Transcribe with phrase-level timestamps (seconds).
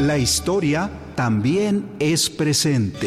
[0.00, 3.06] La historia también es presente.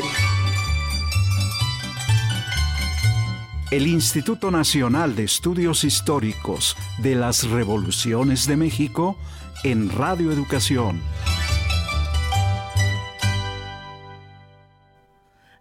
[3.71, 9.17] El Instituto Nacional de Estudios Históricos de las Revoluciones de México
[9.63, 11.01] en Radio Educación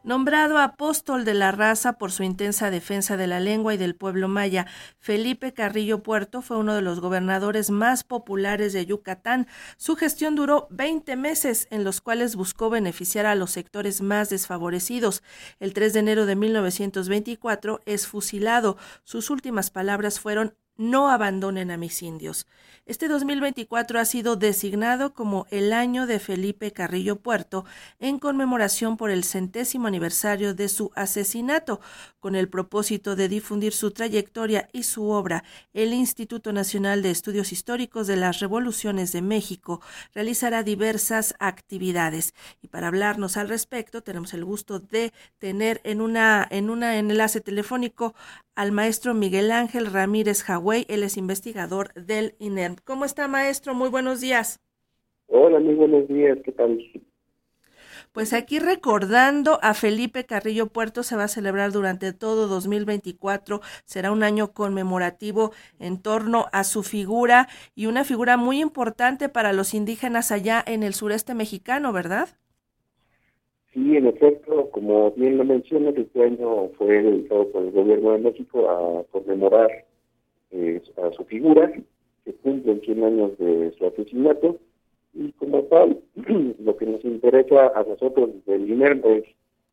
[0.05, 4.27] Nombrado apóstol de la raza por su intensa defensa de la lengua y del pueblo
[4.27, 4.67] maya,
[4.99, 9.47] Felipe Carrillo Puerto fue uno de los gobernadores más populares de Yucatán.
[9.77, 15.23] Su gestión duró 20 meses, en los cuales buscó beneficiar a los sectores más desfavorecidos.
[15.61, 18.79] El 3 de enero de 1924 es fusilado.
[19.05, 22.47] Sus últimas palabras fueron no abandonen a mis indios.
[22.85, 27.65] Este 2024 ha sido designado como el año de Felipe Carrillo Puerto
[28.01, 31.81] en conmemoración por el centésimo aniversario de su asesinato,
[32.19, 35.45] con el propósito de difundir su trayectoria y su obra.
[35.73, 39.81] El Instituto Nacional de Estudios Históricos de las Revoluciones de México
[40.13, 42.35] realizará diversas actividades.
[42.63, 47.41] Y para hablarnos al respecto, tenemos el gusto de tener en una en una enlace
[47.41, 48.15] telefónico
[48.55, 52.77] al maestro Miguel Ángel Ramírez Jagüey, él es investigador del INERM.
[52.85, 53.75] ¿Cómo está, maestro?
[53.75, 54.61] Muy buenos días.
[55.29, 56.79] Hola, muy buenos días, ¿qué tal?
[58.13, 64.13] Pues aquí recordando a Felipe Carrillo Puerto se va a celebrar durante todo 2024, será
[64.13, 69.73] un año conmemorativo en torno a su figura y una figura muy importante para los
[69.73, 72.29] indígenas allá en el sureste mexicano, ¿verdad?
[73.83, 78.19] Sí, en efecto, como bien lo mencionas, este año fue dedicado por el gobierno de
[78.19, 79.87] México a conmemorar
[80.53, 81.73] eh, a su figura,
[82.25, 84.61] que cumplen 100 años de su asesinato,
[85.15, 85.99] y como tal,
[86.61, 89.25] lo que nos interesa a nosotros desde el INERM es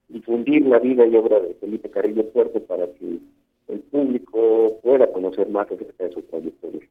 [0.08, 3.20] difundir la vida y obra de Felipe Carrillo Fuerte para que
[3.68, 6.89] el público pueda conocer más acerca de su trayectoria.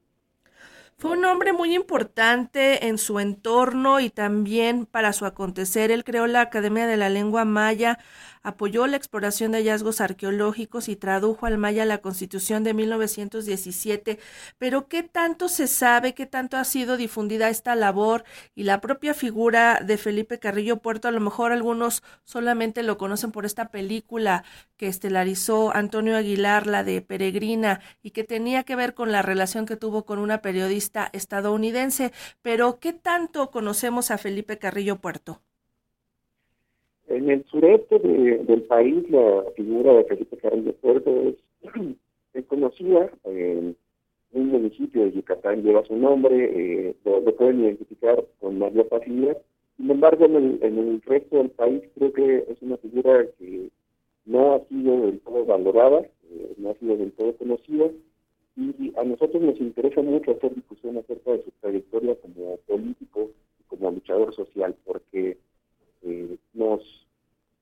[1.00, 5.92] Fue un hombre muy importante en su entorno y también para su acontecer.
[5.92, 8.00] Él creó la Academia de la Lengua Maya,
[8.42, 14.18] apoyó la exploración de hallazgos arqueológicos y tradujo al maya la Constitución de 1917.
[14.58, 18.24] Pero ¿qué tanto se sabe, qué tanto ha sido difundida esta labor
[18.56, 21.06] y la propia figura de Felipe Carrillo Puerto?
[21.06, 24.42] A lo mejor algunos solamente lo conocen por esta película
[24.76, 29.64] que estelarizó Antonio Aguilar, la de Peregrina, y que tenía que ver con la relación
[29.64, 32.12] que tuvo con una periodista estadounidense.
[32.42, 35.40] Pero, ¿qué tanto conocemos a Felipe Carrillo Puerto?
[37.08, 41.34] En el sureste del país, la figura de Felipe Carrillo Puerto
[42.34, 43.10] es, conocida.
[43.24, 43.76] en
[44.32, 46.34] un municipio de Yucatán lleva su nombre,
[46.90, 49.38] eh, lo, pueden identificar con mayor facilidad.
[49.78, 53.70] Sin embargo, en el, en el resto del país creo que es una figura que
[54.26, 57.90] no ha sido del todo valorada, eh, no ha sido del todo conocida
[58.98, 63.92] a nosotros nos interesa mucho hacer discusión acerca de su trayectoria como político y como
[63.92, 65.38] luchador social, porque
[66.02, 67.06] eh, nos,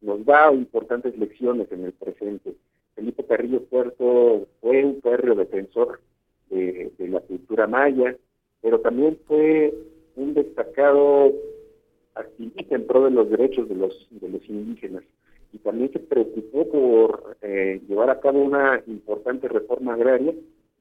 [0.00, 2.54] nos da importantes lecciones en el presente.
[2.94, 6.00] Felipe Carrillo Puerto fue un férreo defensor
[6.48, 8.16] de, la cultura maya,
[8.62, 9.74] pero también fue
[10.16, 11.32] un destacado
[12.14, 15.04] activista en pro de los derechos de los, de los indígenas
[15.52, 20.32] y también se preocupó por eh, llevar a cabo una importante reforma agraria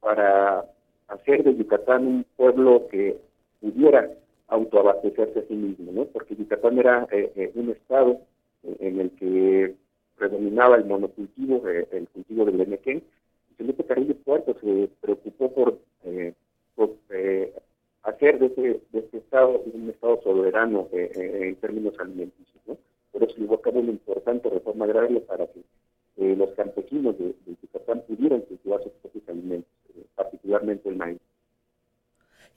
[0.06, 0.64] para
[1.08, 3.18] hacer de Yucatán un pueblo que
[3.60, 4.08] pudiera
[4.46, 6.04] autoabastecerse a sí mismo, ¿no?
[6.04, 8.20] Porque Yucatán era eh, eh, un estado
[8.62, 9.74] eh, en el que
[10.16, 13.02] predominaba el monocultivo, el cultivo del enequén.
[13.56, 15.78] Felipe Carrillo Puerto se preocupó por,
[18.04, 18.62] hacer de este,
[18.92, 22.78] de este estado un estado soberano en términos alimenticios, ¿no?
[23.10, 28.02] Por eso llevó a cabo una importante reforma agraria para que los campesinos de Yucatán
[28.06, 29.75] pudieran cultivar sus propios alimentos
[30.16, 31.18] particularmente el maíz.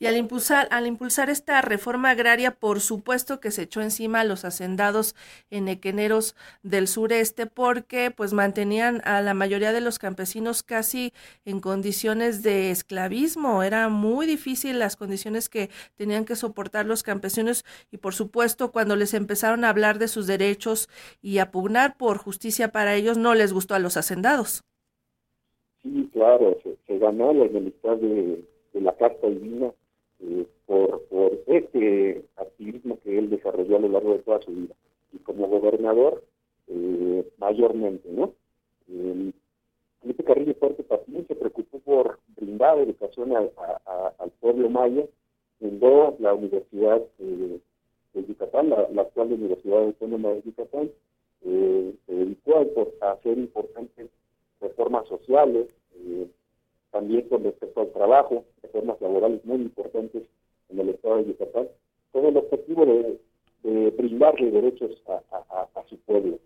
[0.01, 4.23] Y al impulsar, al impulsar esta reforma agraria, por supuesto que se echó encima a
[4.23, 5.13] los hacendados
[5.49, 12.43] enequeneros del sureste, porque pues mantenían a la mayoría de los campesinos casi en condiciones
[12.43, 13.61] de esclavismo.
[13.61, 18.95] Era muy difícil las condiciones que tenían que soportar los campesinos y por supuesto cuando
[18.95, 20.87] les empezaron a hablar de sus derechos
[21.21, 24.63] y a pugnar por justicia para ellos, no les gustó a los hacendados.
[25.83, 28.43] Sí, claro, se, ganó la enemistad de,
[28.73, 29.71] la Carta Divina
[30.19, 34.75] eh, por, por este activismo que él desarrolló a lo largo de toda su vida.
[35.13, 36.23] Y como gobernador,
[36.67, 38.33] eh, mayormente, ¿no?
[38.89, 39.31] Eh,
[40.01, 45.05] Felipe Carrillo Puerto también se preocupó por brindar educación al pueblo maya,
[45.59, 50.89] fundó la Universidad de Yucatán, la, actual Universidad Autónoma de Yucatán,
[51.41, 52.65] se dedicó
[53.01, 54.09] a hacer importantes
[54.61, 56.27] reformas sociales, eh,
[56.91, 60.23] también con respecto al trabajo, reformas laborales muy importantes
[60.69, 61.67] en el estado de Yucatán,
[62.11, 63.19] con el objetivo de
[63.91, 66.39] brindarle derechos a su pueblo.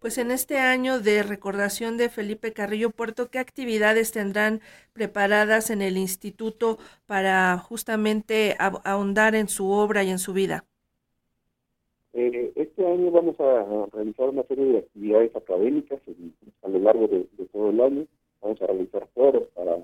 [0.00, 4.60] Pues en este año de recordación de Felipe Carrillo Puerto, ¿qué actividades tendrán
[4.92, 10.64] preparadas en el instituto para justamente ahondar en su obra y en su vida?
[12.14, 16.00] Eh, este año vamos a realizar una serie de actividades académicas
[16.62, 18.06] a lo largo de, todo el año.
[18.40, 19.78] Vamos a realizar foros para,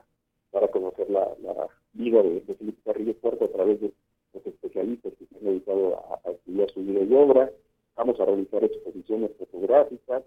[0.51, 1.29] para conocer la,
[1.93, 3.93] vida de, Felipe Carrillo Puerto a través de
[4.33, 7.51] los especialistas que se han dedicado a, a estudiar su vida y obra
[8.01, 10.23] vamos a realizar exposiciones fotográficas,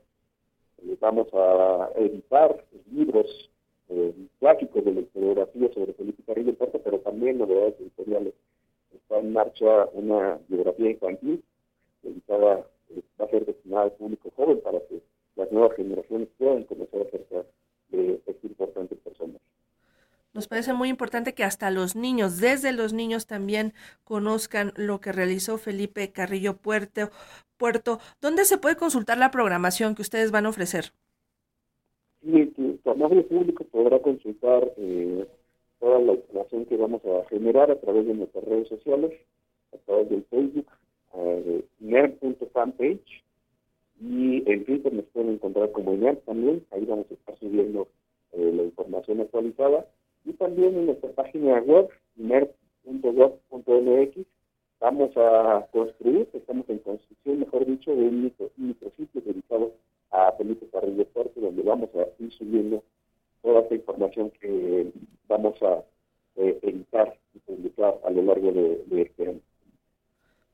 [0.83, 3.49] eh, vamos a editar libros
[3.89, 8.35] eh, clásicos de la historiografía sobre Felipe Carrillo Puerto, pero también novedades editoriales.
[8.93, 11.43] Está en marcha una biografía infantil
[12.03, 15.01] dedicada, eh, va a ser destinada al público joven para que
[15.35, 17.43] las nuevas generaciones puedan conocer acerca
[17.89, 19.39] de este importante personaje.
[20.33, 23.73] Nos parece muy importante que hasta los niños, desde los niños también
[24.03, 27.09] conozcan lo que realizó Felipe Carrillo Puerto.
[27.57, 27.99] Puerto.
[28.19, 30.85] ¿Dónde se puede consultar la programación que ustedes van a ofrecer?
[32.23, 32.51] Sí,
[33.13, 35.27] el público podrá consultar eh,
[35.79, 39.11] toda la información que vamos a generar a través de nuestras redes sociales,
[39.73, 40.67] a través del Facebook,
[41.15, 43.23] eh, nerd.fanpage,
[44.01, 47.87] y en Twitter nos pueden encontrar como nerd también, ahí vamos a estar subiendo
[48.33, 49.87] eh, la información actualizada
[50.25, 52.97] y también en nuestra página web, mer.gov.mx,
[54.79, 59.71] vamos a construir, estamos en construcción, mejor dicho, de un, micrositio dedicado
[60.11, 62.83] a Felipe Carrillo Fuerte, donde vamos a ir subiendo
[63.41, 64.91] toda esta información que
[65.27, 65.83] vamos a
[66.35, 69.39] eh, editar y publicar a lo largo de este año.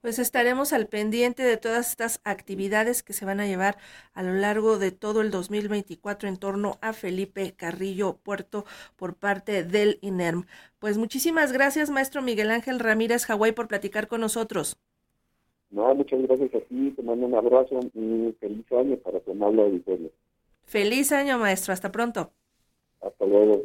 [0.02, 3.78] Pues estaremos al pendiente de todas estas actividades que se van a llevar
[4.14, 8.64] a lo largo de todo el 2024 en torno a Felipe Carrillo Puerto
[8.96, 10.46] por parte del INERM.
[10.80, 14.78] Pues muchísimas gracias, maestro Miguel Ángel Ramírez Hawái, por platicar con nosotros.
[15.70, 19.64] No, muchas gracias a ti, te mando un abrazo y feliz año para tu amable
[19.64, 20.10] auditorio.
[20.64, 22.32] Feliz año, maestro, hasta pronto.
[23.02, 23.62] Hasta luego.